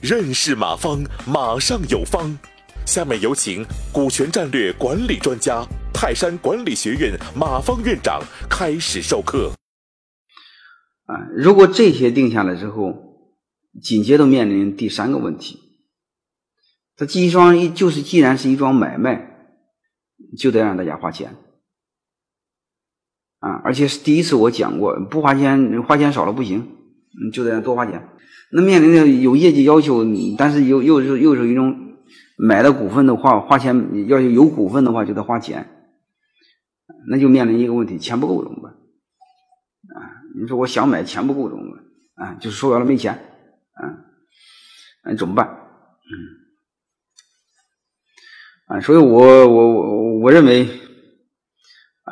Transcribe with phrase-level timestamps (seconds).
[0.00, 2.38] 认识马方，马上有方。
[2.84, 8.20] 下面有请股权战略管理专家、泰山管理学院马方院长
[8.50, 9.52] 开始授课。
[11.06, 12.94] 啊，如果这些定下来之后，
[13.80, 15.60] 紧接着面临第三个问题。
[16.96, 19.48] 这一桩一就是既然是一桩买卖，
[20.36, 21.36] 就得让大家花钱。
[23.42, 26.64] 啊，而且是第一次我讲过，不花钱花钱少了不行，
[27.32, 28.08] 就得多花钱。
[28.52, 30.04] 那面临着有业绩要求，
[30.38, 31.96] 但是又又是又是一种
[32.38, 35.68] 买的股份的话，花钱要有股份的话就得花钱，
[37.08, 38.72] 那就面临一个问题，钱不够怎么办？
[40.00, 41.64] 啊，你说我想买钱不够怎么
[42.14, 42.28] 办？
[42.28, 43.12] 啊，就是说白了没钱，
[43.72, 43.90] 啊，
[45.04, 45.48] 那怎么办？
[48.68, 50.68] 嗯，啊，所以我我我我认为。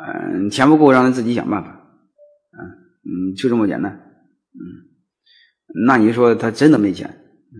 [0.03, 1.69] 嗯，钱不够，让他自己想办法。
[2.53, 2.59] 嗯
[3.03, 3.91] 嗯，就这么简单。
[4.53, 4.61] 嗯，
[5.85, 7.09] 那你说他真的没钱？
[7.09, 7.57] 嗯，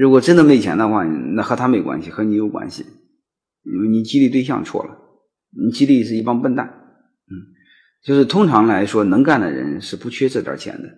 [0.00, 2.86] 如果真的没钱的话，那和他没关系，和你有关系。
[3.62, 4.96] 因为你激励对象错了，
[5.50, 6.66] 你激励是一帮笨蛋。
[6.66, 7.32] 嗯，
[8.02, 10.88] 就是通常来说，能干的人是不缺这点钱的。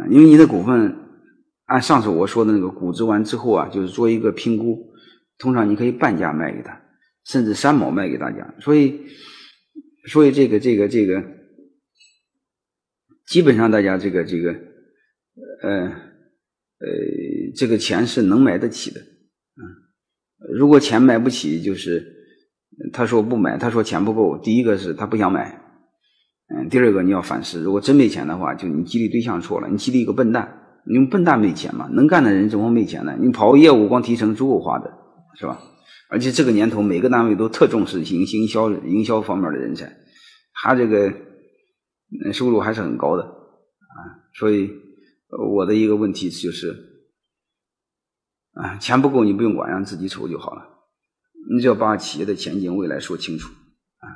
[0.00, 0.96] 啊，因为你的股份
[1.66, 4.92] 按上次我说的那个估值完之后啊，就是做一个评估，
[5.38, 6.82] 通常你可以半价卖给他。
[7.26, 9.00] 甚至三毛卖给大家，所以，
[10.08, 11.22] 所以这个这个这个，
[13.26, 14.52] 基本上大家这个这个，
[15.62, 15.70] 呃
[16.78, 16.86] 呃，
[17.56, 19.60] 这个钱是能买得起的，嗯，
[20.56, 22.14] 如果钱买不起，就是
[22.92, 25.60] 他说不买，他说钱不够，第一个是他不想买，
[26.54, 33.16] 嗯，第二个你要反思，如果真没钱的话，就你激励对象错了，你激励一个笨蛋，因为笨蛋没钱嘛，能干的人怎么没钱呢？
[33.20, 34.92] 你跑业务光提成足够花的，
[35.38, 35.60] 是吧？
[36.08, 39.92] 而且这个年头，每个单位都特重视营营销、营销方面的人才，
[40.52, 41.12] 他这个
[42.32, 43.98] 收入还是很高的啊。
[44.38, 44.70] 所以
[45.52, 46.76] 我的一个问题就是，
[48.52, 50.62] 啊，钱不够你不用管，让自己筹就好了。
[51.50, 53.48] 你只要把企业的前景、未来说清楚
[53.98, 54.06] 啊。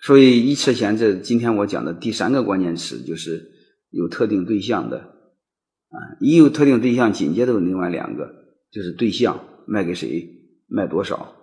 [0.00, 3.50] 所以一车钱这今天我讲的第三个关键词就是
[3.90, 8.32] 有特定对象的啊，一有特定对象，紧接着另外两个
[8.70, 10.38] 就是对象卖给谁。
[10.74, 11.34] 卖多少，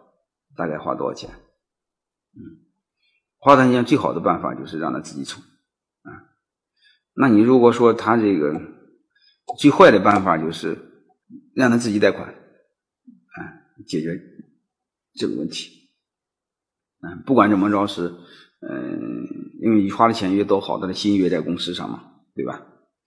[0.55, 1.29] 大概花多少钱？
[2.35, 2.65] 嗯，
[3.37, 5.39] 花多少钱最好的办法就是让他自己筹
[6.01, 6.33] 啊。
[7.13, 8.59] 那你如果说他这个
[9.59, 10.75] 最坏的办法就是
[11.53, 13.37] 让他自己贷款啊，
[13.85, 14.19] 解决
[15.13, 15.91] 这个问题。
[17.01, 18.07] 嗯，不管怎么着是，
[18.61, 19.27] 嗯，
[19.61, 22.65] 因为你花的钱越多，好，他的心越在公司上嘛，对吧？